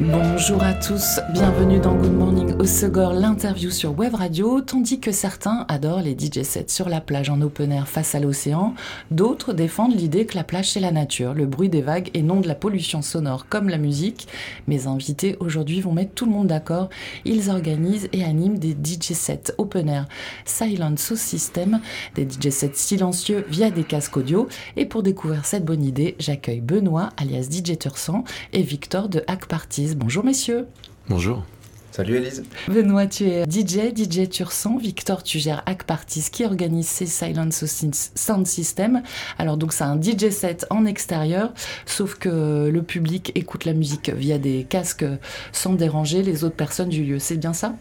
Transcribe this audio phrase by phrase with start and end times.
[0.00, 4.60] Bonjour à tous, bienvenue dans Good Morning au Segor, l'interview sur Web Radio.
[4.60, 8.20] Tandis que certains adorent les DJ sets sur la plage en open air face à
[8.20, 8.74] l'océan,
[9.10, 12.38] d'autres défendent l'idée que la plage c'est la nature, le bruit des vagues et non
[12.38, 14.28] de la pollution sonore comme la musique.
[14.68, 16.90] Mes invités aujourd'hui vont mettre tout le monde d'accord.
[17.24, 20.06] Ils organisent et animent des DJ sets open air
[20.44, 21.80] Silent Sound System,
[22.14, 24.46] des DJ sets silencieux via des casques audio.
[24.76, 29.46] Et pour découvrir cette bonne idée, j'accueille Benoît alias DJ Tursan et Victor de Hack
[29.46, 29.87] Parties.
[29.96, 30.66] Bonjour messieurs.
[31.08, 31.44] Bonjour.
[31.90, 32.44] Salut Elise.
[32.68, 34.76] Benoît, tu es DJ, DJ Tursan.
[34.76, 39.02] Victor, tu gères Hack Parties qui organise ces Silent Sound System.
[39.38, 41.52] Alors donc c'est un DJ set en extérieur,
[41.86, 45.06] sauf que le public écoute la musique via des casques
[45.52, 47.18] sans déranger les autres personnes du lieu.
[47.18, 47.74] C'est bien ça?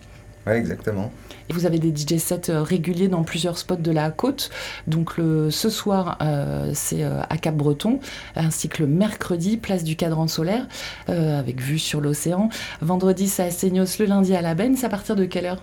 [0.47, 1.11] Oui, exactement.
[1.49, 4.49] Vous avez des DJ sets euh, réguliers dans plusieurs spots de la côte.
[4.87, 7.99] Donc le, ce soir, euh, c'est euh, à Cap-Breton,
[8.35, 10.67] ainsi que le mercredi, place du cadran solaire,
[11.07, 12.49] avec vue sur l'océan.
[12.81, 14.75] Vendredi, c'est à Seignos, le lundi à la Benne.
[14.75, 15.61] C'est à partir de quelle heure?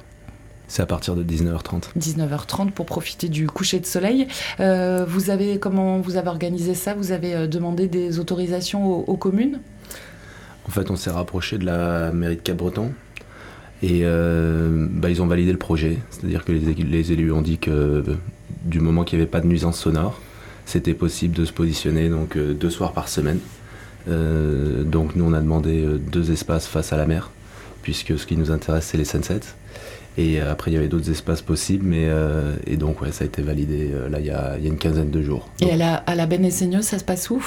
[0.68, 1.90] C'est à partir de 19h30.
[1.98, 4.26] 19h30 pour profiter du coucher de soleil.
[4.58, 6.94] vous avez comment vous avez organisé ça?
[6.94, 9.60] Vous avez demandé des autorisations aux, aux communes?
[10.66, 12.92] En fait, on s'est rapproché de la mairie de Cap-Breton
[13.84, 18.02] et euh, bah, ils ont validé le projet, c'est-à-dire que les, élus ont dit que
[18.64, 20.22] du moment qu'il n'y avait pas de nuisance sonore,
[20.64, 23.40] c'était possible de se positionner donc euh, deux soirs par semaine.
[24.08, 27.30] Euh, donc nous on a demandé deux espaces face à la mer,
[27.82, 29.54] puisque ce qui nous intéresse c'est les sunsets.
[30.16, 32.08] Et après il y avait d'autres espaces possibles, mais
[32.66, 35.50] et donc ouais ça a été validé là il y a, une quinzaine de jours.
[35.60, 36.26] Et à la, à la
[36.80, 37.42] ça se passe où?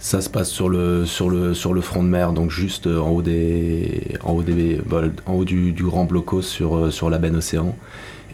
[0.00, 2.98] Ça se passe sur le, sur le, sur le front de mer, donc juste euh,
[2.98, 6.90] en haut, des, en haut, des, bah, en haut du, du, grand blocos sur, euh,
[6.90, 7.76] sur la benne océan.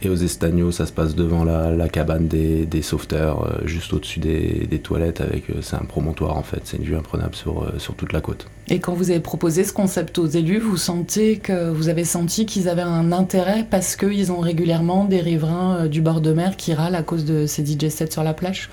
[0.02, 3.92] Et aux Estagnos, ça se passe devant la, la cabane des, des sauveteurs, euh, juste
[3.92, 5.20] au-dessus des, des, toilettes.
[5.20, 8.46] Avec, c'est un promontoire en fait, c'est une vue imprenable sur, sur toute la côte.
[8.68, 12.46] Et quand vous avez proposé ce concept aux élus, vous sentez que vous avez senti
[12.46, 16.74] qu'ils avaient un intérêt parce qu'ils ont régulièrement des riverains du bord de mer qui
[16.74, 18.70] râlent à cause de ces DJ sets sur la plage?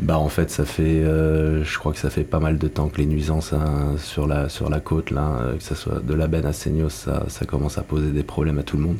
[0.00, 2.88] Bah en fait ça fait euh, je crois que ça fait pas mal de temps
[2.88, 6.14] que les nuisances hein, sur la sur la côte là euh, que ce soit de
[6.14, 8.98] la benne à Seignos ça, ça, commence à poser des problèmes à tout le monde.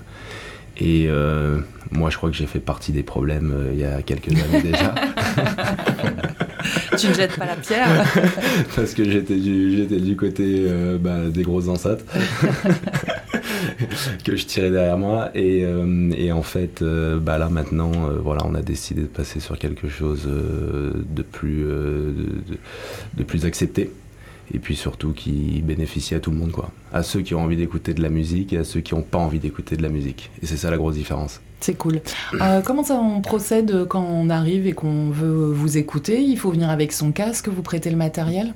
[0.80, 1.58] Et euh,
[1.90, 4.94] moi je crois que j'ai fait partie des problèmes il y a quelques années déjà.
[6.98, 8.04] Tu ne jettes pas la pierre.
[8.74, 10.66] Parce que j'étais du j'étais du côté
[11.00, 12.04] bah, des grosses enceintes
[14.24, 15.30] que je tirais derrière moi.
[15.34, 19.06] Et, euh, et en fait, euh, bah là maintenant, euh, voilà, on a décidé de
[19.06, 22.14] passer sur quelque chose de plus, de,
[23.14, 23.90] de, plus accepté.
[24.52, 26.70] Et puis surtout qui bénéficie à tout le monde, quoi.
[26.92, 29.18] À ceux qui ont envie d'écouter de la musique et à ceux qui n'ont pas
[29.18, 30.30] envie d'écouter de la musique.
[30.42, 31.40] Et c'est ça la grosse différence.
[31.60, 32.00] C'est cool.
[32.64, 36.22] comment ça on procède quand on arrive et qu'on veut vous écouter?
[36.22, 38.54] Il faut venir avec son casque, vous prêtez le matériel?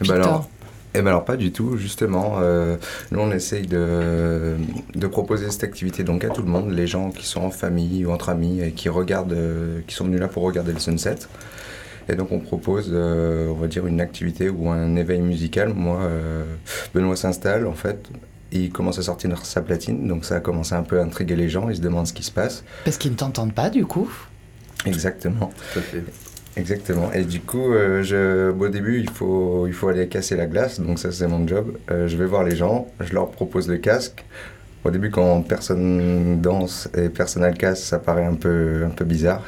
[0.00, 0.48] Ben alors,
[0.94, 2.36] eh ben alors pas du tout, justement.
[2.38, 2.76] Euh,
[3.12, 4.56] nous on essaye de,
[4.94, 8.04] de, proposer cette activité donc à tout le monde, les gens qui sont en famille
[8.04, 11.16] ou entre amis et qui regardent, euh, qui sont venus là pour regarder le sunset.
[12.08, 15.72] Et donc on propose, euh, on va dire, une activité ou un éveil musical.
[15.74, 16.00] Moi,
[16.92, 18.08] Benoît s'installe en fait.
[18.52, 21.48] Il commence à sortir sa platine, donc ça a commencé un peu à intriguer les
[21.48, 21.70] gens.
[21.70, 22.64] Ils se demandent ce qui se passe.
[22.84, 24.10] Parce qu'ils ne t'entendent pas, du coup.
[24.86, 25.52] Exactement.
[26.56, 27.12] Exactement.
[27.12, 30.80] Et du coup, euh, je, au début, il faut, il faut aller casser la glace.
[30.80, 31.76] Donc ça, c'est mon job.
[31.90, 34.24] Euh, je vais voir les gens, je leur propose le casque.
[34.84, 38.90] Au début, quand personne danse et personne n'a le casque, ça paraît un peu, un
[38.90, 39.44] peu bizarre.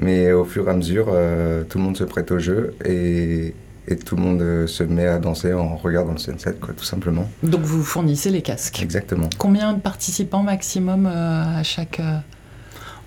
[0.00, 3.54] Mais au fur et à mesure, euh, tout le monde se prête au jeu et,
[3.88, 7.28] et, tout le monde se met à danser en regardant le sunset, quoi, tout simplement.
[7.42, 9.28] Donc vous fournissez les casques Exactement.
[9.38, 12.00] Combien de participants maximum à chaque...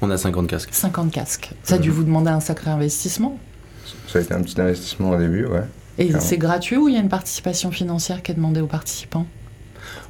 [0.01, 0.69] On a 50 casques.
[0.71, 1.51] 50 casques.
[1.63, 1.95] Ça a dû mhm.
[1.95, 3.39] vous demander un sacré investissement
[4.07, 5.63] Ça a été un petit investissement au début, ouais.
[5.97, 9.27] Et c'est gratuit ou il y a une participation financière qui est demandée aux participants?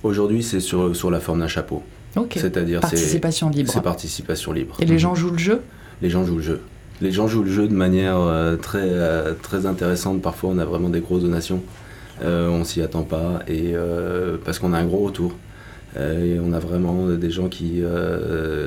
[0.03, 1.83] Aujourd'hui, c'est sur, sur la forme d'un chapeau.
[2.15, 2.33] Ok.
[2.35, 3.71] C'est-à-dire participation libre.
[3.71, 4.77] C'est participation libre.
[4.79, 5.61] Et les gens jouent le jeu?
[6.01, 6.61] Les gens jouent le jeu.
[7.01, 10.21] Les gens jouent le jeu de manière euh, très, euh, très intéressante.
[10.21, 11.61] Parfois, on a vraiment des grosses donations.
[12.23, 13.73] Euh, on s'y attend pas et
[14.45, 15.35] parce qu'on a un gros retour.
[15.97, 17.81] et on a vraiment des gens qui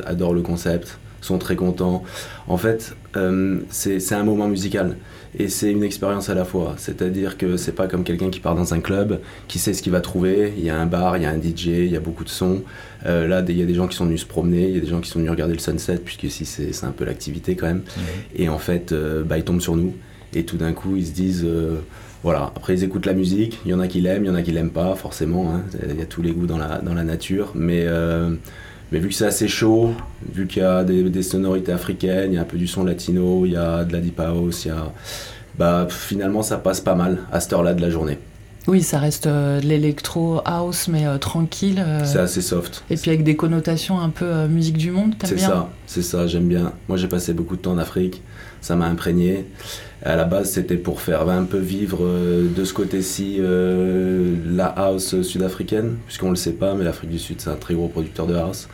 [0.06, 2.02] adorent le concept, sont très contents.
[2.46, 4.96] En fait, euh, c'est un moment musical
[5.38, 6.74] et c'est une expérience à la fois.
[6.76, 9.92] C'est-à-dire que c'est pas comme quelqu'un qui part dans un club, qui sait ce qu'il
[9.92, 10.52] va trouver.
[10.56, 12.28] Il y a un bar, il y a un DJ, il y a beaucoup de
[12.28, 12.62] sons.
[13.06, 14.80] Euh, là, il y a des gens qui sont venus se promener, il y a
[14.80, 17.66] des gens qui sont venus regarder le sunset, puisque ici c'est un peu l'activité quand
[17.66, 17.82] même.
[18.36, 19.94] Et en fait, euh, bah, ils tombent sur nous
[20.34, 21.46] Et tout d'un coup, ils se disent,
[22.22, 24.34] voilà, après ils écoutent la musique, il y en a qui l'aiment, il y en
[24.34, 25.62] a qui l'aiment pas, forcément, hein.
[25.88, 27.86] il y a tous les goûts dans la, dans la nature, mais,
[28.92, 29.92] mais vu que c'est assez chaud,
[30.32, 33.44] vu qu'il y a des, sonorités africaines, il y a un peu du son latino,
[33.46, 34.68] il y a de la deep house.
[35.58, 38.18] Bah, finalement ça passe pas mal à cette heure-là de la journée.
[38.66, 41.82] Oui, ça reste euh, de l'électro house, mais euh, tranquille.
[41.86, 42.02] Euh.
[42.04, 42.82] c'est assez soft.
[42.88, 46.02] Et puis avec des connotations un peu musique du monde, t'aimes bien C'est ça, c'est
[46.02, 46.72] ça, j'aime bien.
[46.88, 48.22] Moi, j'ai passé beaucoup de temps en Afrique,
[48.62, 49.44] ça m'a imprégné.
[50.02, 55.96] À la base, c'était pour faire un peu vivre de ce côté-ci la house sud-africaine,
[56.06, 58.68] puisqu'on le sait pas, mais l'Afrique du Sud, c'est un très gros producteur de house.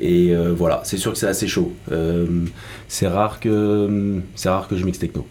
[0.00, 1.72] Et voilà, c'est sûr que c'est assez chaud.
[2.88, 5.26] c'est rare que c'est rare que je mixe techno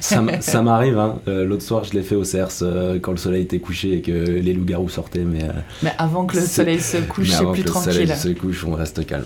[0.00, 0.98] ça m'arrive.
[0.98, 1.18] Hein.
[1.28, 4.02] Euh, l'autre soir, je l'ai fait au CERS euh, quand le soleil était couché et
[4.02, 5.24] que les loups-garous sortaient.
[5.24, 5.52] Mais, euh,
[5.82, 7.90] mais avant que le soleil se couche, c'est plus tranquille.
[7.90, 9.24] Avant que le soleil se couche, on reste calme.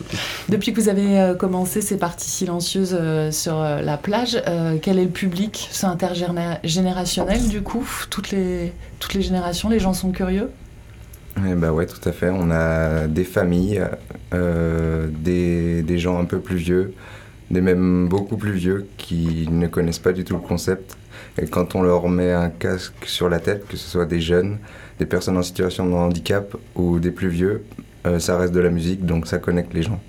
[0.49, 2.99] Depuis que vous avez commencé ces parties silencieuses
[3.31, 4.43] sur la plage,
[4.83, 5.69] quel est le public?
[5.71, 7.89] C'est intergénérationnel du coup?
[8.11, 10.51] Toutes les, toutes les générations, les gens sont curieux?
[11.49, 12.31] Eh bah ouais, tout à fait.
[12.31, 13.83] On a des familles,
[14.33, 16.95] des, des gens un peu plus vieux,
[17.53, 20.97] des même beaucoup plus vieux qui ne connaissent pas du tout le concept.
[21.39, 24.59] Et quand on leur met un casque sur la tête, que ce soit des jeunes,
[24.99, 27.65] des personnes en situation de handicap ou des plus vieux,
[28.07, 30.01] euh, ça reste de la musique, donc ça connecte les gens.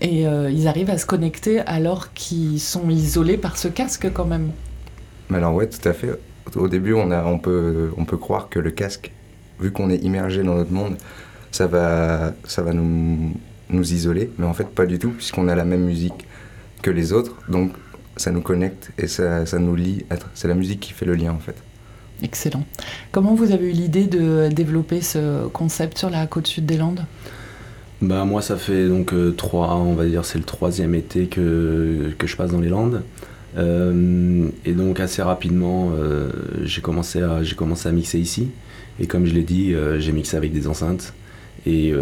[0.00, 4.24] Et euh, ils arrivent à se connecter alors qu'ils sont isolés par ce casque quand
[4.26, 4.50] même
[5.32, 6.18] Alors ouais, tout à fait.
[6.54, 9.12] Au début, on, a, on, peut, on peut croire que le casque,
[9.60, 10.96] vu qu'on est immergé dans notre monde,
[11.50, 13.34] ça va, ça va nous,
[13.70, 16.27] nous isoler, mais en fait pas du tout, puisqu'on a la même musique
[16.82, 17.34] que les autres.
[17.48, 17.72] Donc
[18.16, 20.04] ça nous connecte et ça, ça nous lie.
[20.34, 21.56] C'est la musique qui fait le lien en fait.
[22.22, 22.64] Excellent.
[23.12, 27.04] Comment vous avez eu l'idée de développer ce concept sur la côte sud des Landes?
[28.00, 32.12] Bah moi ça fait donc euh, trois, on va dire c'est le troisième été que,
[32.16, 33.02] que je passe dans les Landes.
[33.56, 36.30] Euh, et donc assez rapidement euh,
[36.64, 38.50] j'ai commencé, à, commencé à mixer ici.
[39.00, 41.14] Et comme je l'ai dit, j'ai mixé avec des enceintes.
[41.66, 41.92] Et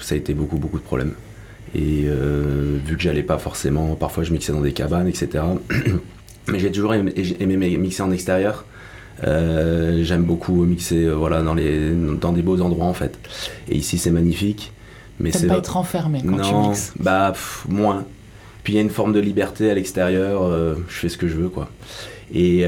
[0.00, 1.12] ça a été beaucoup beaucoup de problèmes.
[1.74, 5.44] Et euh, vu que j'allais pas forcément, parfois je mixais dans des cabanes, etc.
[6.48, 7.12] Mais j'ai toujours aimé,
[7.78, 8.64] mixer en extérieur.
[9.24, 13.18] Euh, j'aime beaucoup mixer euh, voilà, dans, les, dans des beaux endroits en fait.
[13.68, 14.72] Et ici c'est magnifique.
[15.18, 16.92] Mais c'est pas être enfermé quand tu mixes?
[16.98, 17.32] Bah,
[17.68, 18.04] moins.
[18.64, 20.50] Puis il y a une forme de liberté à l'extérieur,
[20.88, 21.68] je fais ce que je veux quoi.
[22.34, 22.64] Et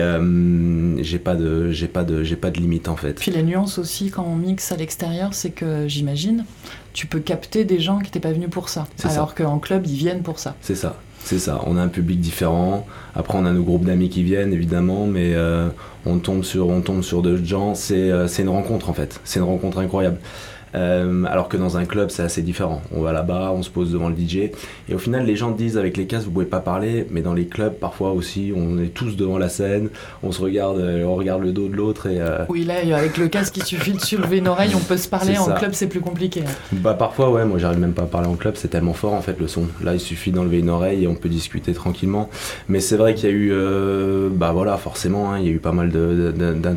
[0.99, 3.15] j'ai pas de j'ai pas de j'ai pas de limite en fait.
[3.15, 6.45] Puis la nuance aussi quand on mixe à l'extérieur, c'est que j'imagine
[6.95, 8.87] tu peux capter des gens qui n'étaient pas venus pour ça.
[9.05, 10.55] Alors qu'en club, ils viennent pour ça.
[10.63, 10.97] C'est ça.
[11.25, 12.87] C'est ça, on a un public différent.
[13.15, 15.71] Après, on a nos groupes d'amis qui viennent, évidemment, mais euh,
[16.05, 17.75] on tombe sur, on tombe sur d'autres gens.
[17.75, 19.21] C'est, euh, c'est une rencontre, en fait.
[19.25, 20.19] C'est une rencontre incroyable.
[20.75, 22.83] Euh, alors que dans un club, c'est assez différent.
[22.93, 24.51] On va là-bas, on se pose devant le DJ.
[24.89, 27.07] Et au final, les gens disent avec les casques, vous pouvez pas parler.
[27.11, 29.89] Mais dans les clubs, parfois aussi, on est tous devant la scène.
[30.23, 32.07] On se regarde, euh, on regarde le dos de l'autre.
[32.07, 34.97] Et, euh, Oui, là, avec le casque, il suffit de soulever une oreille, on peut
[34.97, 35.39] se parler.
[35.39, 36.43] En club, c'est plus compliqué.
[36.47, 36.53] Hein.
[36.73, 38.55] Bah, parfois, ouais, moi, j'arrive même pas à parler en club.
[38.57, 39.69] C'est tellement fort, en fait, le son.
[39.83, 42.29] Là, il suffit d'enlever une oreille et on peut discuter tranquillement.
[42.69, 43.53] Mais c'est vrai qu'il y a eu,
[44.31, 45.91] bah voilà, forcément, hein, il y a eu pas mal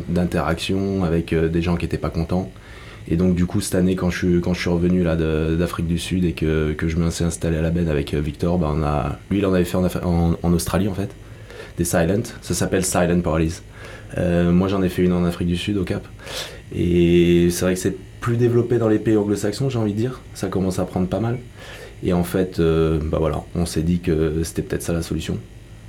[0.08, 2.50] d'interactions avec des gens qui étaient pas contents.
[3.10, 5.86] Et donc du coup cette année quand je suis, quand je suis revenu là d'Afrique
[5.86, 8.58] du Sud et que, que je me suis installé à la benne avec euh, Victor,
[8.58, 11.10] ben on a, lui il en avait fait en, Australie en fait,
[11.78, 13.62] des Silent, ça s'appelle Silent Paralyse.
[14.18, 16.06] Euh, moi j'en ai fait une en Afrique du Sud au Cap.
[16.74, 20.20] Et c'est vrai que c'est plus développé dans les pays anglo-saxons j'ai envie de dire,
[20.34, 21.38] ça commence à prendre pas mal.
[22.04, 25.38] Et en fait, euh, bah voilà, on s'est dit que c'était peut-être ça la solution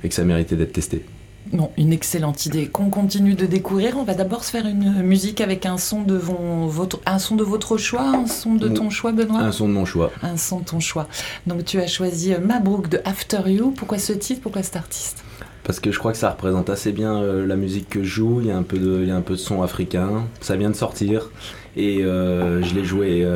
[0.02, 1.04] et que ça méritait d'être testé.
[1.52, 3.96] Non, une excellente idée qu'on continue de découvrir.
[3.96, 7.42] On va d'abord se faire une musique avec un son de votre, un son de
[7.42, 9.40] votre choix, un son de ton choix, Benoît?
[9.40, 10.12] Un son de mon choix.
[10.22, 11.08] Un son de ton choix.
[11.48, 13.72] Donc tu as choisi euh, Mabrouk de After You.
[13.76, 14.42] Pourquoi ce titre?
[14.42, 15.24] Pourquoi cet artiste?
[15.64, 18.40] Parce que je crois que ça représente assez bien euh, la musique que je joue.
[18.42, 20.26] Il y, a un peu de, il y a un peu de son africain.
[20.40, 21.30] Ça vient de sortir.
[21.76, 23.26] Et euh, je l'ai joué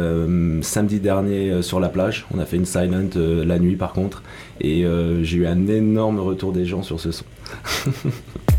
[0.63, 2.27] samedi dernier sur la plage.
[2.33, 4.23] On a fait une silent la nuit par contre.
[4.61, 4.85] Et
[5.23, 7.25] j'ai eu un énorme retour des gens sur ce son.
[7.63, 8.54] 哼哼哼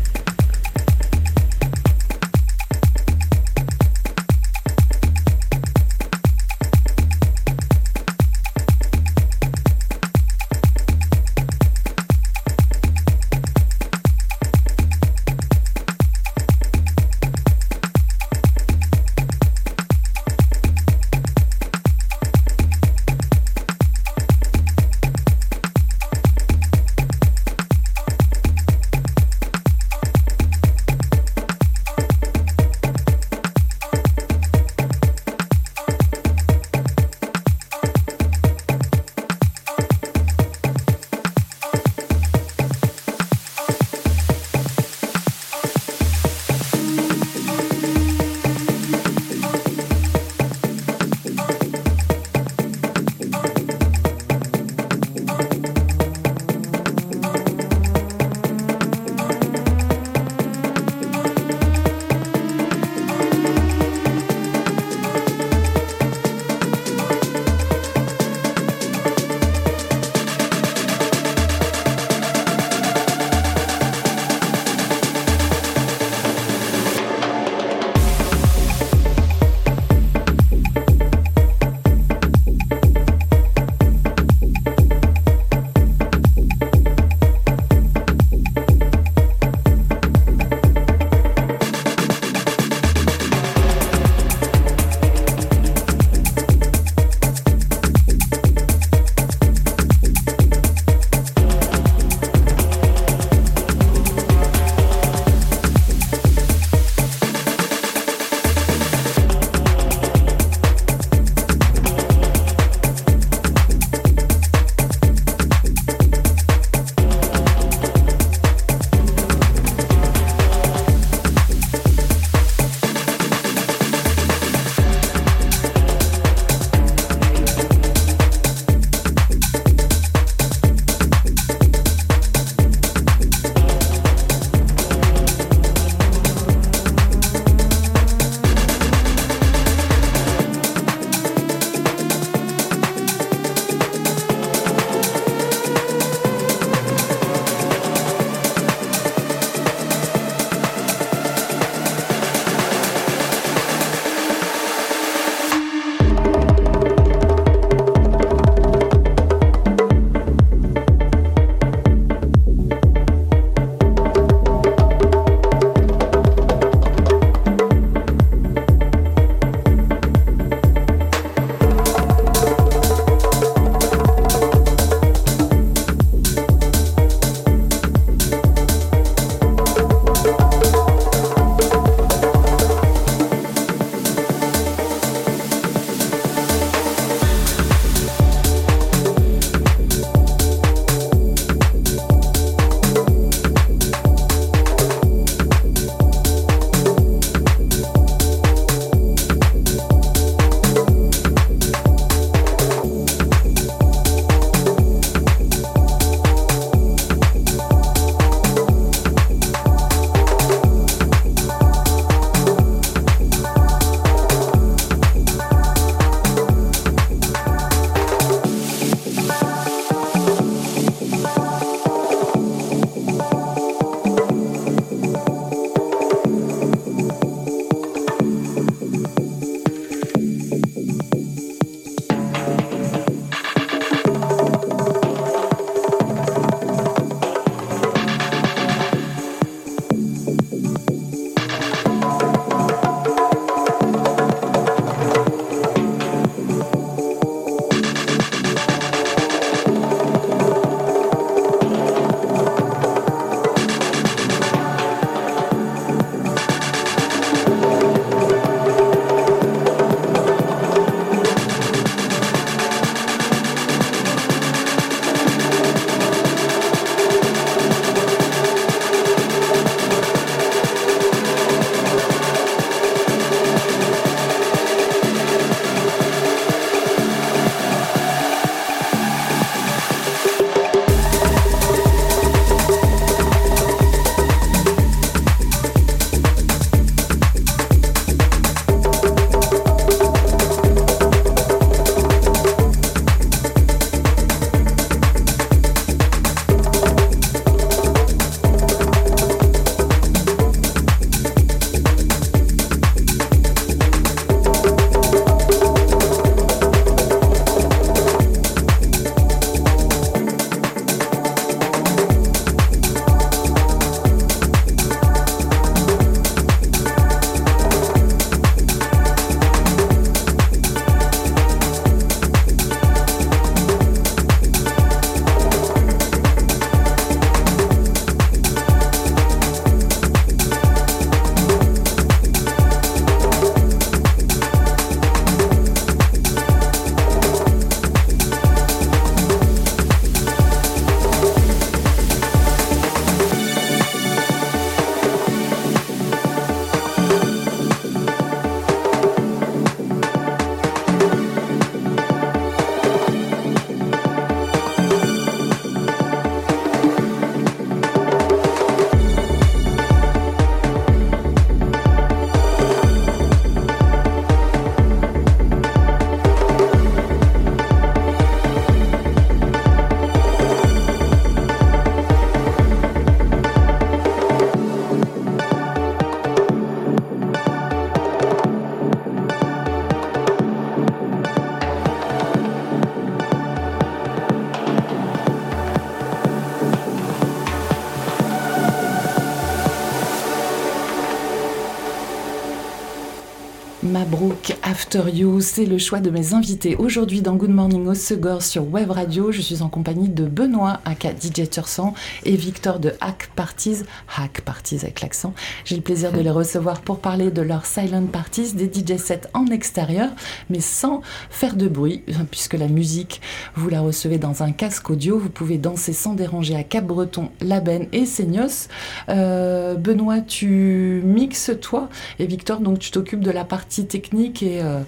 [394.96, 396.74] After You, c'est le choix de mes invités.
[396.76, 400.80] Aujourd'hui dans Good Morning au Segor sur Web Radio, je suis en compagnie de Benoît,
[400.86, 401.92] aka DJ Tursan,
[402.24, 403.82] et Victor de Hack Parties,
[404.16, 405.34] Hack Parties avec l'accent.
[405.66, 409.22] J'ai le plaisir de les recevoir pour parler de leurs silent parties, des DJ sets
[409.34, 410.10] en extérieur,
[410.48, 413.20] mais sans faire de bruit, puisque la musique,
[413.54, 417.88] vous la recevez dans un casque audio, vous pouvez danser sans déranger à Cap-Breton, Labenne
[417.92, 418.68] et Seignos.
[419.10, 424.80] Euh, Benoît, tu mixes toi, et Victor, donc tu t'occupes de la partie technique euh,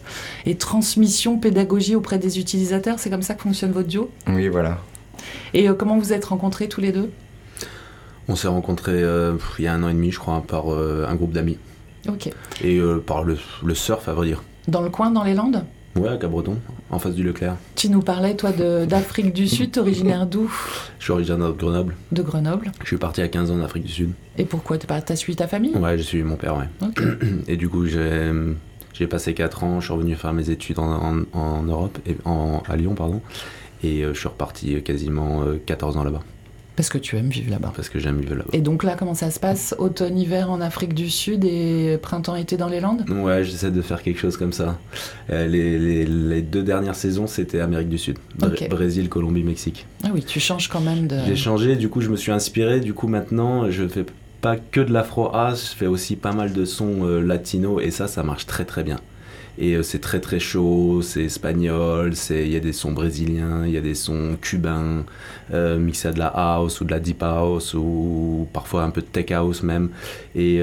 [0.47, 2.99] et, transmission, pédagogie auprès des utilisateurs.
[2.99, 4.11] C'est comme ça que fonctionne votre duo?
[4.29, 4.79] Oui, voilà.
[5.55, 7.11] Et euh, comment vous êtes rencontrés tous les deux?
[8.29, 11.15] On s'est rencontrés euh, il y a un an et demi, je crois, par un
[11.15, 11.59] groupe d'amis.
[12.09, 12.31] Ok.
[12.63, 13.37] Et par le,
[13.75, 14.43] surf, à vrai dire.
[14.67, 15.65] Dans le coin, dans les Landes?
[15.97, 16.59] Ouais, à Cabreton,
[16.91, 17.57] en face du Leclerc.
[17.75, 20.51] Tu nous parlais, toi, d'Afrique du Sud, originaire d'où?
[20.99, 21.97] Je suis originaire de Grenoble.
[22.13, 22.71] De Grenoble.
[22.83, 24.11] Je suis parti à 15 ans en Afrique du Sud.
[24.37, 24.79] Et pourquoi?
[24.79, 25.75] T'as suivi ta famille?
[25.75, 26.67] Ouais, j'ai suivi mon père, ouais.
[27.49, 28.31] Et du coup, j'ai
[28.99, 32.77] j'ai passé 4 ans, je suis revenu faire mes études en, Europe, et en, à
[32.77, 33.21] Lyon, pardon,
[33.85, 36.23] et euh, je suis reparti quasiment 14 euh, ans là-bas.
[36.75, 37.73] Parce que tu aimes vivre là-bas.
[37.75, 38.51] Parce que j'aime vivre là-bas.
[38.53, 39.75] Et donc là, comment ça se passe?
[39.79, 43.05] Automne-hiver en Afrique du Sud et printemps-été dans les Landes?
[43.11, 44.79] Ouais, j'essaie de faire quelque chose comme ça.
[45.31, 48.19] Euh, les, deux dernières saisons, c'était Amérique du Sud.
[48.71, 49.87] Brésil, Colombie, Mexique.
[50.05, 51.19] Ah oui, tu changes quand même de...
[51.27, 52.79] J'ai changé, du coup je me suis inspiré.
[52.79, 54.05] Du coup maintenant, je fais
[54.41, 57.91] pas que de l'afro house, je fais aussi pas mal de sons euh, latino et
[57.91, 58.99] ça, ça marche très très bien.
[59.61, 63.73] Et euh, c'est très très chaud, c'est espagnol, il y a des sons brésiliens, il
[63.73, 65.05] y a des sons cubains,
[65.53, 69.01] euh, mixés à de la house ou de la deep house ou parfois un peu
[69.01, 69.91] de tech house même.
[70.37, 70.61] Et,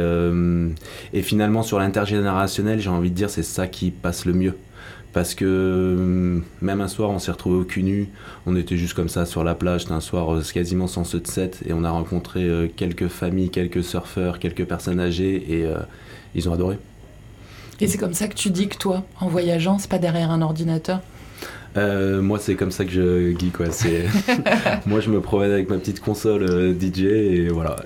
[1.13, 4.55] et finalement sur l'intergénérationnel, j'ai envie de dire c'est ça qui passe le mieux
[5.15, 8.09] parce que hum, même un soir on s'est retrouvé au cul nu,
[8.45, 11.25] on était juste comme ça sur la plage, c'était un soir euh, quasiment sans de
[11.25, 15.77] set et on a rencontré euh, quelques familles, quelques surfeurs, quelques personnes âgées et euh,
[16.35, 16.77] ils ont adoré.
[17.79, 20.41] Et c'est comme ça que tu dis que toi, en voyageant, c'est pas derrière un
[20.41, 20.99] ordinateur?
[21.77, 23.65] Moi, c'est comme ça que je geek, quoi.
[24.85, 27.77] moi, je me promène avec ma petite console DJ et voilà.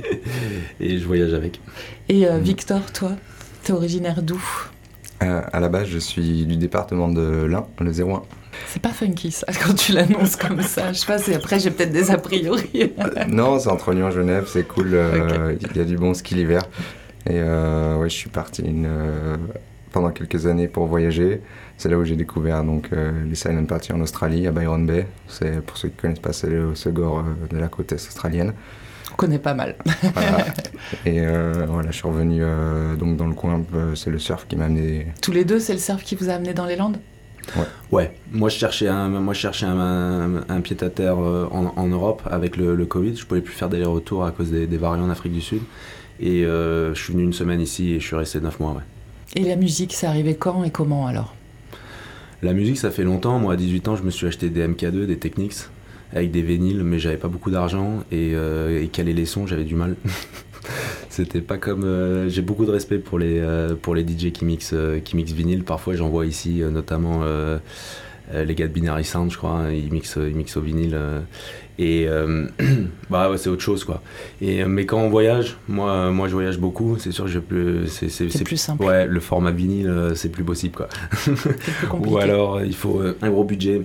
[0.80, 1.60] et je voyage avec.
[2.08, 3.12] Et Victor, toi,
[3.64, 4.42] t'es originaire d'où?
[5.22, 8.22] Euh, à la base, je suis du département de l'Ain, le 01.
[8.66, 10.92] C'est pas funky ça, quand tu l'annonces comme ça.
[10.92, 12.92] Je sais pas, après j'ai peut-être des a priori.
[12.98, 14.90] Euh, non, c'est entre Lyon et Genève, c'est cool.
[14.92, 16.62] Euh, il y a du bon ski l'hiver.
[17.28, 18.64] Et ouais, je suis parti
[19.92, 21.42] pendant quelques années pour voyager.
[21.76, 22.90] C'est là où j'ai découvert donc,
[23.26, 25.06] les silent parties en Australie, à Byron Bay.
[25.28, 28.54] C'est, pour ceux qui ne connaissent pas, c'est le Segor de la côte est australienne
[29.18, 29.74] connais pas mal.
[31.04, 34.46] Et euh, voilà, je suis revenu euh, donc dans le coin, euh, c'est le surf
[34.48, 35.08] qui m'a amené.
[35.20, 36.98] Tous les deux, c'est le surf qui vous a amené dans les Landes?
[37.56, 37.64] Ouais.
[37.90, 38.12] ouais.
[38.30, 42.76] Moi, je cherchais un, moi, je cherchais un, pied à terre en, Europe avec le,
[42.86, 43.16] Covid.
[43.16, 45.62] Je pouvais plus faire des retours à cause des, variants en Afrique du Sud.
[46.20, 48.72] Et je suis venu une semaine ici et je suis resté neuf mois.
[48.72, 48.82] Ouais.
[49.34, 51.34] Et la musique, c'est arrivé quand et comment alors?
[52.42, 53.38] La musique, ça fait longtemps.
[53.38, 55.54] Moi, à 18 ans, je me suis acheté des MK2, des Technics
[56.12, 59.64] avec des vinyles, mais j'avais pas beaucoup d'argent et, euh, et, caler les sons, j'avais
[59.64, 59.96] du mal.
[61.10, 61.84] C'était pas comme.
[61.84, 65.32] Euh, j'ai beaucoup de respect pour les, euh, pour les DJ qui mixent, qui mixent
[65.32, 65.64] vinyle.
[65.64, 67.22] Parfois, j'en vois ici, notamment
[68.34, 70.98] les gars de Binary Sound, je crois, hein, ils, mixent, ils mixent au vinyle.
[71.78, 72.06] et
[73.10, 74.02] bah ouais, c'est autre chose quoi.
[74.42, 77.86] Et, mais quand on voyage, moi, moi je voyage beaucoup, c'est sûr que je peux.
[77.86, 78.84] C'est plus simple.
[78.84, 80.88] Ouais, le format vinyle, c'est plus possible quoi.
[81.10, 81.32] Plus
[82.06, 83.82] Ou alors, il faut un gros budget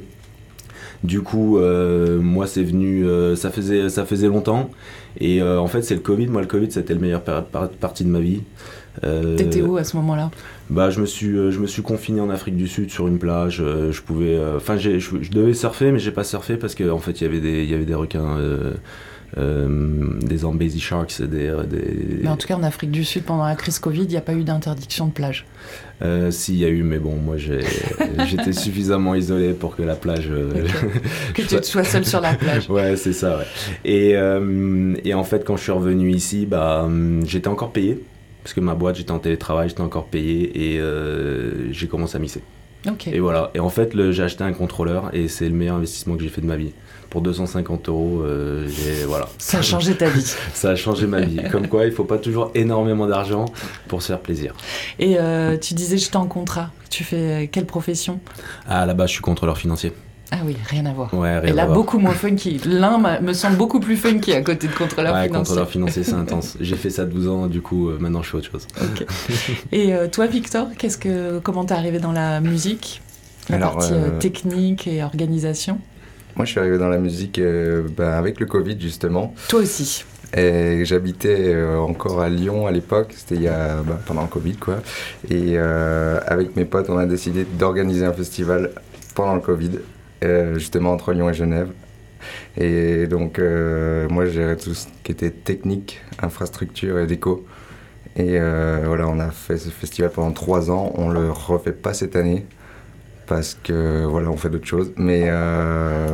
[1.04, 4.70] du coup, euh, moi, c'est venu, euh, ça, faisait, ça faisait longtemps.
[5.20, 6.28] Et euh, en fait, c'est le Covid.
[6.28, 8.42] Moi, le Covid, c'était la meilleure partie de ma vie.
[9.02, 10.30] T'étais où à ce moment-là?
[10.70, 13.58] bah, je me suis, je me suis confiné en Afrique du Sud sur une plage.
[13.58, 17.20] je pouvais, enfin, je, je, devais surfer, mais j'ai pas surfé parce qu'en en fait,
[17.20, 18.74] il y avait des, il y avait des requins euh,
[19.36, 21.22] des Zambezi Sharks.
[21.22, 24.10] Des, des, Mais en tout cas, en Afrique du Sud, pendant la crise Covid, il
[24.10, 25.46] n'y a pas eu d'interdiction de plage.
[26.02, 27.38] Euh, si, il y a eu, mais bon, moi
[28.28, 30.28] j'étais suffisamment isolé pour que la plage.
[30.30, 30.66] Euh,
[31.34, 32.70] que tu sois seul sur la plage.
[32.70, 33.46] ouais, c'est ça, ouais.
[33.86, 36.90] Et, euh, et, en fait, quand je suis revenu ici, bah,
[37.26, 38.04] j'étais encore payé.
[38.44, 40.82] Parce que ma boîte, j'étais en télétravail, j'étais encore payé et
[41.72, 42.42] j'ai commencé à mixer.
[43.08, 43.52] Et voilà.
[43.54, 46.42] Et en fait, j'ai acheté un contrôleur et c'est le meilleur investissement que j'ai fait
[46.42, 46.74] de ma vie
[47.14, 48.68] pour 250 euros, euh,
[49.08, 49.30] voilà.
[49.38, 50.26] Ça a changé ta vie.
[50.56, 51.38] ça a changé ma vie.
[51.52, 53.46] Comme quoi, il faut pas toujours énormément d'argent
[53.88, 54.56] pour se faire plaisir.
[54.98, 56.72] Et euh, tu disais, j'étais en contrat.
[56.90, 58.20] Tu fais quelle profession?
[58.68, 59.94] Ah, là-bas, je suis contrôleur financier.
[60.32, 61.14] Ah oui, rien à voir.
[61.14, 62.60] Ouais, rien Et là, beaucoup moins funky.
[62.66, 65.38] L'un me semble beaucoup plus funky à côté de contrôleur ouais, financier.
[65.38, 66.58] contrôleur financier, c'est intense.
[66.60, 68.66] J'ai fait ça 12 ans, du coup, euh, maintenant je fais autre chose.
[69.72, 73.04] Et toi, Victor, qu'est-ce que, comment t'es arrivé dans la musique?
[73.50, 75.80] La partie technique et organisation?
[76.36, 79.36] Moi, je suis arrivé dans la musique euh, bah, avec le Covid, justement.
[79.50, 80.04] Toi aussi
[80.36, 84.28] Et j'habitais euh, encore à Lyon à l'époque, c'était il y a, bah, pendant le
[84.28, 84.78] Covid quoi.
[85.30, 88.72] Et euh, avec mes potes, on a décidé d'organiser un festival
[89.16, 89.80] pendant le Covid,
[90.54, 91.70] justement entre Lyon et Genève.
[92.58, 97.46] Et donc moi, je gérais tout ce qui était technique, infrastructure et déco.
[98.16, 100.94] Et voilà, on a fait ce festival pendant trois ans.
[100.96, 102.46] On le refait pas cette année
[103.28, 104.92] parce que voilà, on fait d'autres choses.
[104.98, 105.32] Mais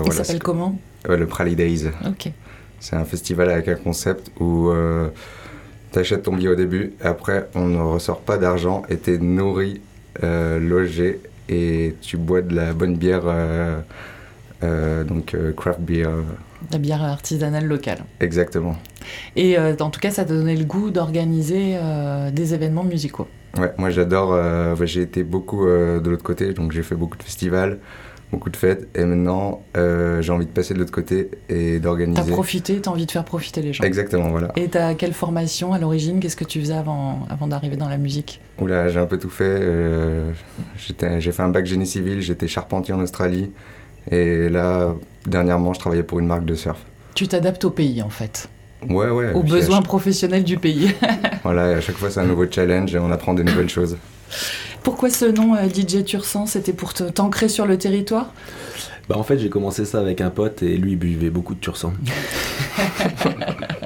[0.06, 0.80] il s'appelle comment?
[1.08, 1.88] Le Prally Days.
[2.06, 2.32] Ok.
[2.80, 5.10] C'est un festival avec un concept où euh,
[5.92, 9.18] tu achètes ton billet au début, après on ne ressort pas d'argent et tu es
[9.18, 9.82] nourri,
[10.24, 11.20] euh, logé
[11.50, 16.10] et tu bois de la bonne bière, euh, donc craft beer.
[16.72, 18.00] La bière artisanale locale.
[18.20, 18.78] Exactement.
[19.36, 21.78] Et en tout cas, ça t'a donné le goût d'organiser
[22.32, 23.28] des événements musicaux.
[23.58, 24.38] Ouais, moi j'adore.
[24.84, 27.80] j'ai été beaucoup de l'autre côté, donc j'ai fait beaucoup de festivals
[28.32, 28.88] beaucoup de fêtes.
[28.96, 32.22] Et maintenant, euh, j'ai envie de passer de l'autre côté et d'organiser.
[32.22, 33.84] T'as profité, t'as envie de faire profiter les gens.
[33.84, 34.52] Exactement, voilà.
[34.56, 36.20] Et t'as quelle formation à l'origine?
[36.20, 38.42] Qu'est-ce que tu faisais avant, avant d'arriver dans la musique?
[38.60, 39.44] Oula, j'ai un peu tout fait.
[39.46, 40.32] Euh,
[40.78, 43.52] j'ai fait un bac génie civil, j'étais charpentier en Australie.
[44.12, 44.96] Et là,
[45.26, 46.80] dernièrement, je travaillais pour une marque de surf.
[47.16, 48.50] Tu t'adaptes au pays, en fait
[48.88, 49.34] Ouais, ouais.
[49.34, 50.94] Aux besoins professionnels du pays.
[51.44, 53.98] voilà, à chaque fois, c'est un nouveau challenge et on apprend des nouvelles choses.
[54.84, 56.46] Pourquoi ce nom euh, DJ Tursan?
[56.46, 58.32] C'était pour t'ancrer sur le territoire?
[59.10, 61.60] Bah en fait j'ai commencé ça avec un pote et lui il buvait beaucoup de
[61.60, 61.94] Tursan.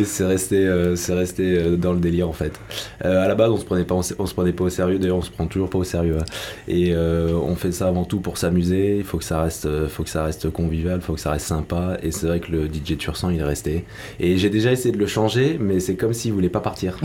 [0.00, 2.58] et c'est resté, euh, c'est resté euh, dans le délire en fait.
[3.04, 4.98] Euh, à la base, on se prenait pas, on, se prenait pas au sérieux.
[4.98, 6.16] D'ailleurs, on se prend toujours pas au sérieux.
[6.18, 6.24] Hein.
[6.68, 8.96] Et on fait ça avant tout pour s'amuser.
[8.96, 11.46] Il faut que ça reste, faut que ça reste convivial, il faut que ça reste
[11.46, 11.98] sympa.
[12.02, 13.84] Et c'est vrai que le DJ Tursan, il est resté.
[14.18, 16.98] Et j'ai déjà essayé de le changer, mais c'est comme s'il voulait pas partir.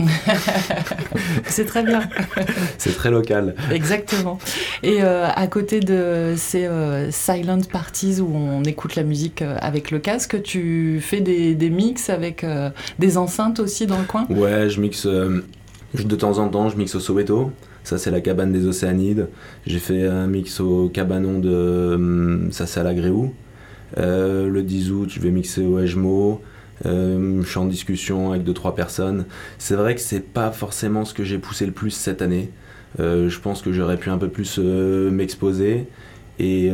[1.46, 2.00] c'est très bien.
[2.78, 3.54] c'est très local.
[3.72, 4.38] Exactement.
[4.82, 6.68] Et à côté de ces
[7.10, 12.10] silent parties où on écoute la musique avec le casque, tu fais des, des mix
[12.10, 15.42] avec euh, des enceintes aussi dans le coin Ouais, je mixe euh,
[15.94, 17.52] de temps en temps, je mixe au Soweto.
[17.84, 19.28] Ça, c'est la cabane des Océanides.
[19.66, 21.50] J'ai fait un mix au cabanon de.
[21.50, 23.32] Euh, ça, c'est à la Gréou.
[23.96, 26.42] le 10 août, je vais mixer au Ejmo.
[26.84, 29.24] je suis en discussion avec 2-3 personnes.
[29.58, 32.50] C'est vrai que c'est pas forcément ce que j'ai poussé le plus cette année.
[32.98, 35.86] je pense que j'aurais pu un peu plus m'exposer.
[36.40, 36.72] Et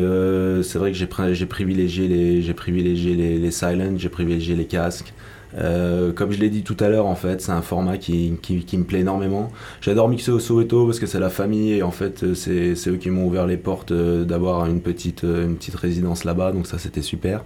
[0.62, 3.50] c'est vrai que j'ai privilégié les, j'ai privilégié les, les
[3.98, 5.12] j'ai privilégié les casques.
[5.58, 8.84] Euh, comme je l'ai dit tout à l'heure, en fait, c'est un format qui, me
[8.84, 9.50] plaît énormément.
[9.80, 12.96] J'adore mixer au Soweto parce que c'est la famille et en fait, euh, c'est eux
[12.96, 16.78] qui m'ont ouvert les portes euh, d'avoir une petite, une petite résidence là-bas, donc ça
[16.78, 17.44] c'était super.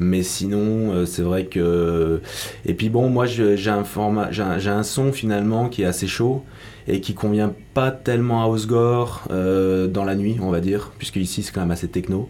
[0.00, 2.20] Mais sinon, c'est vrai que.
[2.64, 6.44] Et puis bon, moi j'ai un format, j'ai un, son finalement qui est assez chaud
[6.86, 11.42] et qui convient pas tellement à Osgore dans la nuit, on va dire, puisque ici
[11.42, 12.28] c'est quand même assez techno.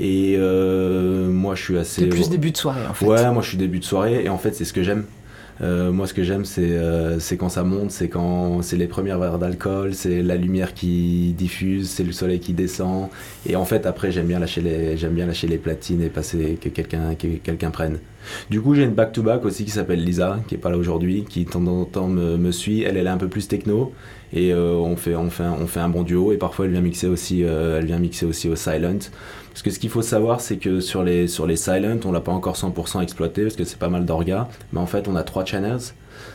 [0.00, 2.06] Et euh, moi, je suis assez.
[2.06, 3.04] Plus début de soirée, en fait.
[3.04, 4.24] Ouais, moi, je suis début de soirée.
[4.24, 5.04] Et en fait, c'est ce que j'aime.
[5.60, 8.86] Euh, moi, ce que j'aime, c'est euh, c'est quand ça monte, c'est quand c'est les
[8.86, 13.08] premières verres d'alcool, c'est la lumière qui diffuse, c'est le soleil qui descend.
[13.46, 16.58] Et en fait, après, j'aime bien lâcher les j'aime bien lâcher les platines et passer
[16.58, 17.98] que quelqu'un que quelqu'un prenne.
[18.50, 21.44] Du coup, j'ai une back-to-back aussi qui s'appelle Lisa, qui est pas là aujourd'hui, qui
[21.44, 22.82] de temps en temps me, me, suit.
[22.82, 23.92] Elle, elle est un peu plus techno
[24.32, 26.32] et on fait on fait un, on fait un bon duo.
[26.32, 28.98] Et parfois, elle vient mixer aussi elle vient mixer aussi au silent.
[29.50, 32.20] Parce que ce qu'il faut savoir, c'est que sur les, sur les Silent, on l'a
[32.20, 34.48] pas encore 100% exploité parce que c'est pas mal d'orgas.
[34.72, 35.92] Mais en fait, on a trois channels.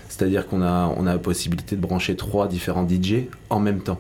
[0.10, 4.00] C'est-à-dire qu'on a, on a la possibilité de brancher trois différents DJ en même temps.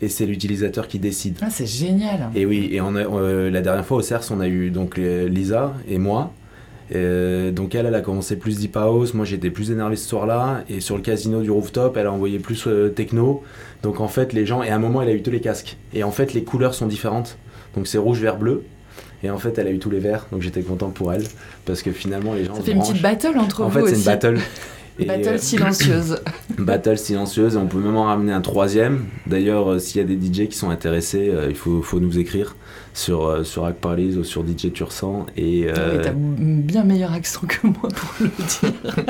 [0.00, 1.38] Et c'est l'utilisateur qui décide.
[1.40, 2.28] Ah, c'est génial.
[2.34, 4.96] Et oui, et on a, euh, la dernière fois au CERS, on a eu donc
[4.96, 6.32] Lisa et moi.
[6.94, 10.64] Euh, donc elle, elle a commencé plus deep house, moi j'étais plus énervé ce soir-là,
[10.68, 13.42] et sur le casino du rooftop, elle a envoyé plus euh, techno.
[13.82, 15.76] Donc en fait, les gens, et à un moment, elle a eu tous les casques.
[15.94, 17.38] Et en fait, les couleurs sont différentes.
[17.74, 18.64] Donc c'est rouge, vert, bleu.
[19.24, 21.24] Et en fait, elle a eu tous les verts, donc j'étais content pour elle.
[21.64, 22.56] Parce que finalement, les gens.
[22.56, 23.68] Ça fait une petite battle entre vous.
[23.68, 24.38] En fait, c'est une battle.
[24.98, 26.20] battle euh, silencieuse.
[26.58, 29.06] battle silencieuse, et on peut même en ramener un troisième.
[29.26, 32.18] D'ailleurs, euh, s'il y a des DJ qui sont intéressés, euh, il faut, faut, nous
[32.18, 32.56] écrire
[32.94, 35.26] sur, sur Hack ou sur DJ Tursan.
[35.36, 38.92] Et, ah t'as bien meilleur accent que moi pour le dire.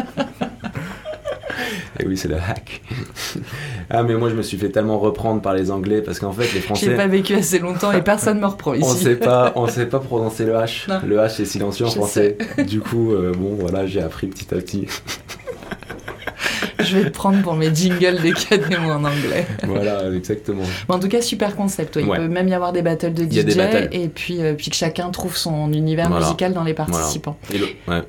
[2.01, 2.83] Et oui, c'est le hack.
[3.91, 6.53] ah, mais moi, je me suis fait tellement reprendre par les Anglais parce qu'en fait,
[6.55, 6.87] les Français.
[6.87, 8.85] J'ai pas vécu assez longtemps et personne me reprend ici.
[8.85, 10.87] on sait pas, on sait pas prononcer le H.
[11.07, 12.39] Le H est silencieux en français.
[12.67, 14.87] Du coup, euh, bon, voilà, j'ai appris petit à petit.
[16.87, 18.33] je vais te prendre pour mes jingles des
[18.79, 19.47] mots en anglais.
[19.67, 20.63] Voilà, exactement.
[20.89, 21.99] en tout cas, super concept.
[22.01, 23.57] Il peut même y avoir des battles de DJ
[23.93, 27.37] et puis, euh, puis que chacun trouve son univers musical dans les participants.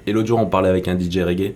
[0.05, 1.53] Et l'autre jour, on parlait avec un DJ reggae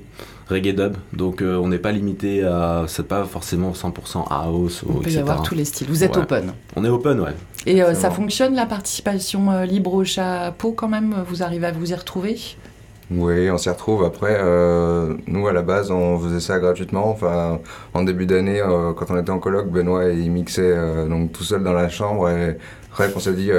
[0.49, 0.95] reggae dub.
[1.13, 2.85] Donc euh, on n'est pas limité à.
[2.87, 5.87] C'est pas forcément 100% house ou On peut y avoir tous les styles.
[5.89, 6.53] Vous êtes open.
[6.75, 7.33] On est open, ouais.
[7.65, 11.15] Et euh, ça fonctionne la participation euh, libre au chapeau quand même?
[11.27, 12.39] Vous arrivez à vous y retrouver?
[13.09, 14.03] Oui, on s'y retrouve.
[14.03, 17.09] Après, euh, nous, à la base, on faisait ça gratuitement.
[17.09, 17.59] Enfin,
[17.93, 21.43] en début d'année, euh, quand on était en colloque, Benoît, il mixait euh, donc tout
[21.43, 22.29] seul dans la chambre.
[22.29, 22.57] Et
[22.91, 23.51] bref, on s'est dit,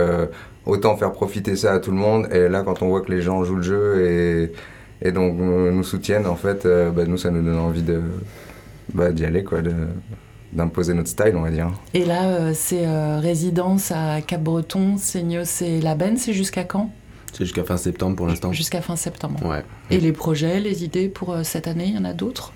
[0.66, 2.28] autant faire profiter ça à tout le monde.
[2.30, 4.52] Et là, quand on voit que les gens jouent le jeu
[5.02, 8.02] et, donc nous soutiennent, en fait, bah, nous, ça nous donne envie de
[8.92, 9.60] bah, d'y aller, quoi,
[10.52, 11.70] d'imposer notre style, on va dire.
[11.94, 12.86] Et là, c'est
[13.18, 16.90] résidence à Cap-Breton, Seignos et Laben, c'est jusqu'à quand?
[17.32, 18.52] C'est jusqu'à fin septembre pour l'instant.
[18.52, 19.44] Jusqu'à fin septembre.
[19.44, 19.64] Ouais.
[19.90, 22.52] Et les projets, les idées pour euh, cette année, il y en a d'autres?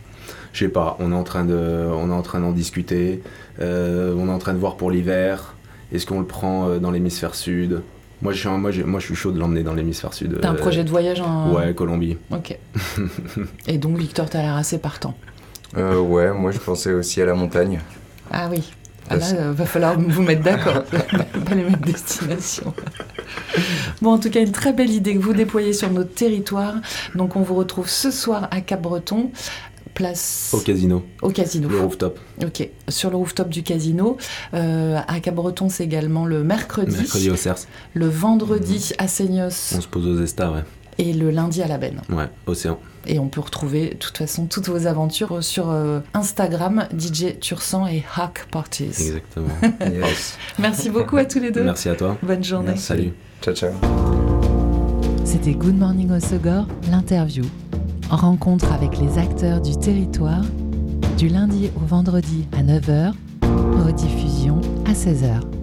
[0.52, 0.96] Je sais pas.
[0.98, 3.22] On est en train de, on est en train d'en discuter.
[3.61, 5.54] Euh, on est en train de voir pour l'hiver.
[5.92, 7.82] Est-ce qu'on le prend euh, dans l'hémisphère sud?
[8.20, 10.38] Moi je, suis, moi, moi, je suis chaud de l'emmener dans l'hémisphère sud.
[10.40, 11.52] T'as un projet de voyage en.
[11.52, 12.18] Ouais, Colombie.
[12.30, 12.56] Ok.
[13.66, 15.14] Et donc, Victor, t'as l'air assez partant.
[15.76, 17.80] ouais, moi je pensais aussi à la montagne.
[18.30, 18.62] Ah oui.
[19.11, 22.72] Ah là, euh, va falloir vous mettre d'accord, pas les mêmes destinations.
[24.01, 26.75] Bon, en tout cas, une très belle idée que vous déployez sur notre territoire.
[27.14, 29.31] Donc, on vous retrouve ce soir à Cap-Breton.
[29.95, 30.51] Place...
[30.55, 31.05] Au casino.
[31.21, 31.68] Au casino.
[31.68, 32.18] Le rooftop.
[32.42, 34.16] Ok, sur le rooftop du casino.
[34.55, 36.97] Euh, à Cap-Breton, c'est également le mercredi.
[36.97, 37.66] Mercredi au CERS.
[37.92, 39.75] Le vendredi à Seignos.
[39.77, 40.64] On se pose aux Estas, ouais.
[40.97, 42.01] Et le lundi à la Benne.
[42.09, 42.79] Ouais, Océan.
[43.06, 47.86] Et on peut retrouver, de toute façon, toutes vos aventures sur euh, Instagram, DJ Tursan
[47.86, 48.84] et Hack Parties.
[48.84, 49.48] Exactement.
[50.58, 51.64] Merci beaucoup à tous les deux.
[51.64, 52.16] Merci à toi.
[52.22, 52.76] Bonne journée.
[52.76, 53.12] Salut.
[53.42, 53.72] Ciao, ciao.
[55.24, 57.44] C'était Good Morning Osogor, l'interview.
[58.10, 60.44] Rencontre avec les acteurs du territoire,
[61.16, 63.12] du lundi au vendredi à 9h,
[63.86, 65.62] rediffusion à 16h.